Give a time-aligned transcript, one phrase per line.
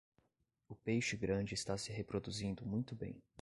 [0.67, 3.21] O peixe grande está se reproduzindo muito bem.